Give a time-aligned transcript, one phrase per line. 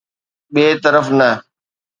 [0.53, 1.29] ٻئي طرف نه.